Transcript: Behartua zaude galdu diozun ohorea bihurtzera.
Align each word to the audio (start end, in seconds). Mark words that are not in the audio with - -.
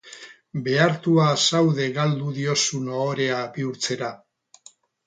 Behartua 0.67 1.27
zaude 1.43 1.87
galdu 1.99 2.33
diozun 2.39 2.91
ohorea 3.03 3.47
bihurtzera. 3.59 4.15